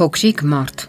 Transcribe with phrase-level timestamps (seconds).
[0.00, 0.82] Փոքրիկ մարդ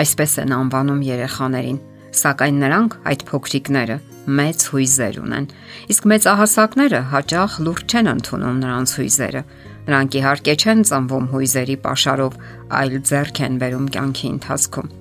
[0.00, 1.76] Այսպես են անվանում երեխաներին,
[2.20, 3.98] սակայն նրանք այդ փոքրիկները
[4.40, 5.46] մեծ հույզեր ունեն։
[5.94, 9.44] Իսկ մեծահասակները հաճախ լուրջ չեն ընդունում նրանց հույզերը։
[9.86, 12.36] Նրանք իհարկե չեն ծնվում հույզերի pašարով,
[12.82, 14.92] այլ ձեռք են բերում կյանքի ընթացքում։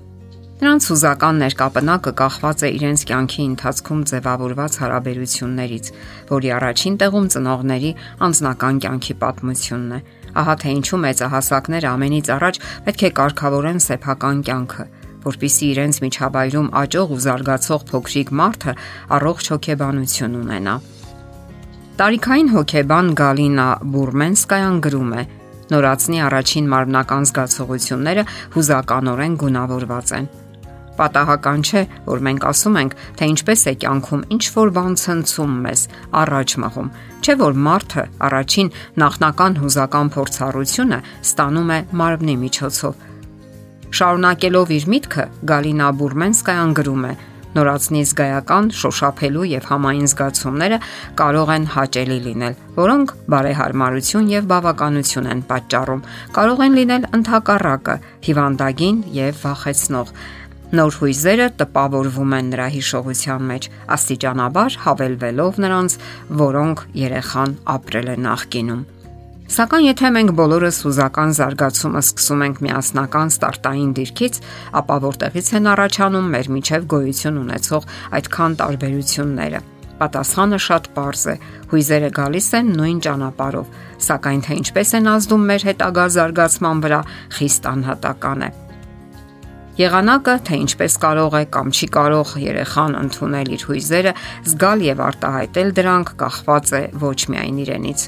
[0.64, 5.88] Նրանց հուզական ներկապնակը կախված է իրենց կյանքի ընթացքում ձևավորված հարաբերություններից,
[6.30, 7.90] որի առաջին տեղում ծնողների
[8.27, 9.99] անձնական կյանքի պատմությունն է։
[10.40, 14.85] Ահա թե ինչու մեծահասակները ամենից առաջ պետք է կարգավորեն սեփական կյանքը,
[15.27, 18.76] որpիսի իրենց միջավայրում աճող ու զարգացող փոքրիկ մարդը
[19.20, 20.76] առողջ հոգեբանություն ունենա։
[21.99, 25.27] Տարիքային հոգեբան Գալինա Բուրմենսկայան գրում է.
[25.73, 30.32] Նորածնի առաջին մարմնական զգացողությունները հուզականորեն գունավորված են։
[30.97, 35.81] Պատահական չէ, որ մենք ասում ենք, թե ինչպես է կյանքում ինչ որ բան ցնցում մեզ,
[36.21, 38.70] առաջ մղում, չէ որ մարդը առաջին
[39.03, 43.09] նախնական հուզական փորձառությունը ստանում է մարմնի միջոցով։
[43.93, 47.13] Շարունակելով իր միտքը, Գալինա Բուրմենսկայան գրում է.
[47.53, 50.79] Նորածնի զգայական, շոշափելու եւ համային զգացումները
[51.20, 56.01] կարող են հաճելի լինել, որոնք բարեհարմարություն եւ բավականություն են պատճառում։
[56.37, 60.15] Կարող են լինել ընդհակառակը, հիվանդագին եւ վախեցնող։
[60.74, 65.96] Նոր հույզերը տպավորվում են նրա հիշողության մեջ, աստիճանաբար հավելվելով նրանց,
[66.40, 68.81] որոնք երեխան ապրել է նախկինում։
[69.53, 74.41] Սակայն եթե մենք բոլորս հուզական զարգացումը սկսում ենք միասնական ստարտային դիրքից,
[74.81, 77.88] ապա որտեղից են առաջանում մեր միջև գոյություն ունեցող
[78.18, 79.62] այդքան տարբերությունները։
[80.02, 81.35] Պատասխանը շատ པարզ է։
[81.69, 83.78] Հույզերը գալիս են նույն ճանապարով,
[84.09, 87.02] սակայն թե ինչպես են ազդում մեր հետագա զարգացման վրա,
[87.38, 88.62] խիստ անհատական է։
[89.74, 94.12] Եղանակը, թե ինչպես կարող է կամ չի կարող երեխան ընդունել իր հույզերը,
[94.52, 98.03] զգալ եւ արտահայտել դրանք կախված է ոչ միայն իրենից,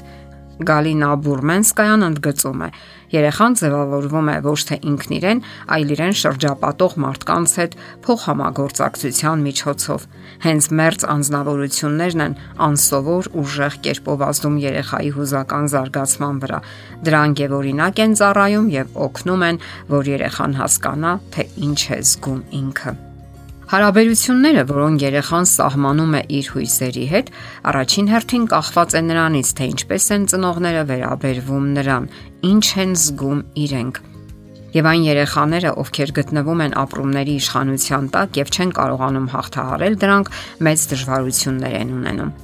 [0.56, 2.68] Գալինա Բուրմենսկայան ընդգծում է.
[3.12, 5.42] Երեխան ձևավորվում է ոչ թե ինքն իրեն,
[5.76, 10.06] այլ իրեն շրջապատող մարդկանց հետ փոխհամագործակցության միջոցով։
[10.46, 16.62] Հենց մերց անznավորություններն են անսովոր ուժեղ կերպով ազդում երեխայի հուզական զարգացման վրա։
[17.06, 19.60] Դրանք եւ օրինակ են ծառայում եւ օգնում են,
[19.92, 22.96] որ երեխան հասկանա, թե ինչ է զգում ինքը։
[23.66, 27.30] Հարաբերությունները, որոնք երեխան սահմանում է իր հույզերի հետ,
[27.66, 32.06] առաջին հերթին կախված է նրանից, թե ինչպես են ծնողները վերաբերվում նրան,
[32.46, 34.00] ինչ են զգում իրենք։
[34.76, 40.34] Եվ այն երեխաները, ովքեր գտնվում են ապրումների իշխանության տակ եւ չեն կարողանում հաղթահարել դրանք,
[40.66, 42.34] մեծ դժվարություններ են ունենում։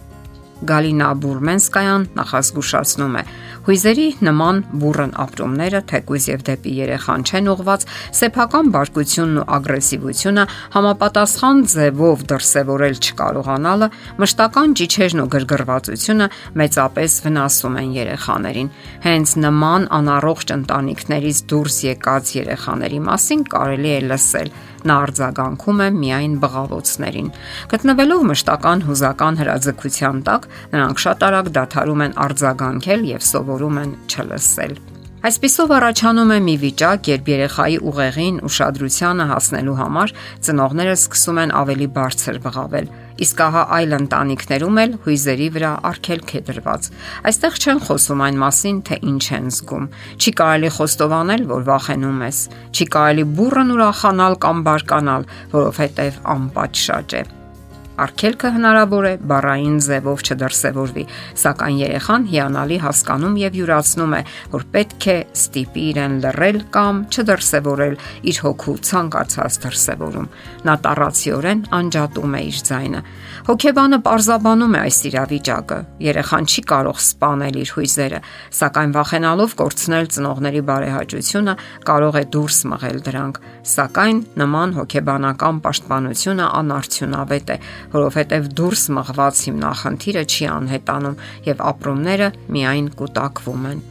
[0.68, 3.22] Գալինա Բուրմենսկայան նախազգուշացնում է.
[3.62, 7.84] Հույզերի նման բուրըն ապրումները թեկուզ եւ դեպի երեխան չեն ուղված,
[8.18, 13.88] սեփական բարկությունն ու ագրեսիվությունը համապատասխան ձևով դրսևորել չկարողանալը,
[14.22, 16.28] մշտական ճիչերն ու գրգռվածությունը
[16.62, 18.72] մեծապես վնասում են երեխաներին։
[19.06, 24.54] Հենց նման անառողջ ընտանիքներից դուրս եկած երեխաների մասին կարելի է լսել
[24.88, 27.28] նա արձագանքում է միայն բղավոցներին։
[27.72, 34.91] Գտնվելով մշտական հուզական հրաձգության տակ, նրանք շատ արագ դադարում են արձագանքել եւ սովորում են չլսել։
[35.22, 40.12] Այսպիսով առաջանում է մի վիճակ, երբ երեխայի ուղեղին ուշադրությանը հասնելու համար
[40.46, 42.88] ծնողները սկսում են ավելի բարձր բղավել,
[43.22, 46.88] իսկ ահա այլ ընտանիքներում էլ հույզերի վրա արգելք է դրված։
[47.30, 49.86] Այստեղ չեն խոսում այն մասին, թե ինչ են զգում։
[50.18, 52.40] Չի կարելի խոստովանել, որ վախենում ես։
[52.74, 57.41] Չի կարելի բուրըն ուրախանալ կամ բարկանալ, որովհետև անպատշաճ է։
[58.00, 61.02] Արկելքը հնարավոր է բառային ձևով չդրսևորվի,
[61.42, 64.20] սակայն երեխան հիանալի հասկանում եւ յուրացնում է,
[64.52, 67.96] որ պետք է ստիպի իրեն լռել կամ չդրսևորել
[68.32, 70.30] իր հոգու ցանկացած դրսևորում։
[70.62, 73.02] Նա տարածիորեն անջատում է իր ձայնը։
[73.42, 78.20] Հոգեբանը parզաբանում է այս իրավիճակը։ Երեխան չի կարող սպանել իր հույզերը,
[78.62, 81.54] սակայն վախենալով կորցնել ծնողների բարեհաճությունը,
[81.92, 83.40] կարող է դուրս մղել դրանք։
[83.72, 87.56] Սակայն նման հոգեբանական պաշտպանությունը անարդյունավետ է
[87.92, 91.16] որովհետև դուրս մղված հիմնախնդիրը չի անհետանում
[91.48, 93.82] եւ ապրումները միայն կուտակվում են։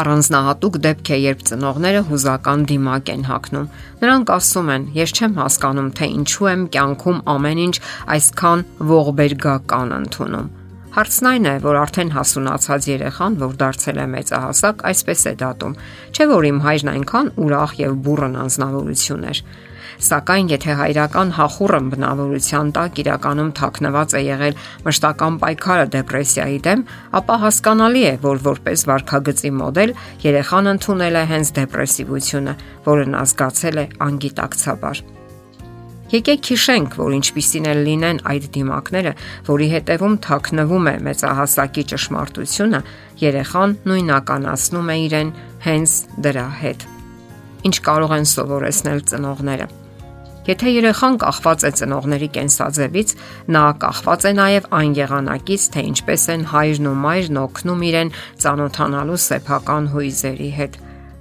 [0.00, 3.66] Առանձնահատուկ դեպք է, երբ ծնողները հուզական դիմակ են հակնում։
[4.04, 4.86] Նրանք ասում են.
[5.00, 7.76] «Ես չեմ հասկանում, թե ինչու եմ կյանքում ամեն ինչ
[8.14, 8.64] այսքան
[8.94, 10.48] ողբերգական ընդունում»։
[10.90, 15.76] Հարցն այն է, որ արդեն հասունացած երեխան, որ դարձել է մեծահասակ, այսպես է դատում.
[16.10, 19.42] Չէ՞ որ իմ հայրն այնքան ուրախ եւ բուրըն անznավորություն էր։
[20.00, 24.58] Սակայն եթե հայրական հախուռն բնավորության տակ իրականում թաքնված է եղել
[24.88, 26.84] մշտական պայքարը դեպրեսիայի դեմ,
[27.20, 29.94] ապա հասկանալի է, որ որպես վարքագծի մոդել
[30.26, 32.58] երեխան ընդունել է հենց դեպրեսիվությունը,
[32.90, 35.06] որը նա զգացել է անգիտակցաբար։
[36.10, 39.12] Եկեք հիշենք, որ ինչպիսին էլ լինեն այդ դիմակները,
[39.46, 42.80] որի հետևում թաքնվում է մեծահասակի ճշմարտությունը,
[43.22, 45.30] երեխան նույնականացնում է իրեն
[45.70, 45.94] հենց
[46.26, 46.88] դրա հետ։
[47.70, 49.66] ինչ կարող են սովորեցնել ծնողները։
[50.50, 53.10] Եթե երեխան կախված է ծնողների կենսաձևից,
[53.54, 58.12] նա կախված է նաև այն եղանակից, թե ինչպես են հայրն ու մայրն օգնում իրեն
[58.44, 60.78] ճանոթանալու սեփական հույզերի հետ։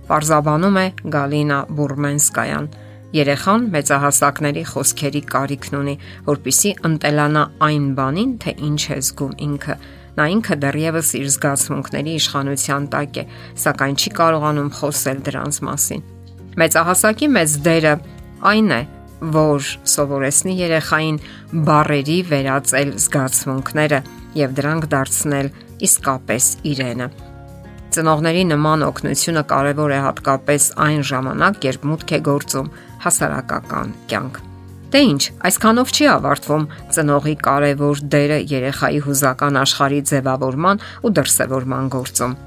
[0.10, 0.86] Պարզաբանում է
[1.20, 2.72] Գալինա Բուրմենսկայան։
[3.10, 5.94] Երեխան մեծահասակների խոսքերի կարիքն ունի,
[6.28, 9.76] որpիսի ընտելանա այն բանին, թե ինչ է զգում ինքը։
[10.20, 13.24] Նա ինքը դեռևս իր զգացմունքների իշխանության տակ է,
[13.64, 16.04] սակայն չի կարողանում խոսել դրանց մասին։
[16.62, 17.94] Մեծահասակի մեծ դերը
[18.52, 18.82] այն է,
[19.40, 21.18] որ սովորեցնի երեխային
[21.66, 24.04] բարերի վերածել զգացմունքները
[24.38, 25.52] եւ դրանք դարձնել
[25.90, 27.10] իսկապես իրենը։
[27.90, 32.70] Ծնողների նման օգնությունը կարևոր է հատկապես այն ժամանակ, երբ մուտք է գործում
[33.06, 34.38] հասարակական կյանք։
[34.94, 42.38] Դե ինչ, այսքանով չի ավարտվում ծնողի կարևոր դերը երեխայի հուզական աշխարհի ձևավորման ու դրսևորման գործում։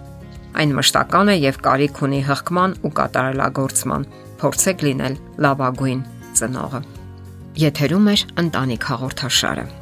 [0.62, 4.08] Այն մշտական է եւ կարիք ունի հղկման ու կատարելագործման։
[4.42, 5.14] Փորձեք լինել
[5.46, 6.02] լավագույն
[6.38, 6.82] ծնողը։
[7.62, 9.81] Եթերում է ընտանիք հաղորդաշարը։